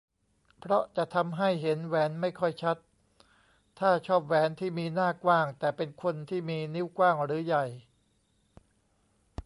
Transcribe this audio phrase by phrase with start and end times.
[0.59, 2.77] เพราะจะทำให้เห็นแหวนไม่ค่อยชัด
[3.79, 7.65] ถ้าชอบแหวนที่มีหน้ากว้าง แต่เป็นคนที่มีนิ้วกว้างหรือใหญ่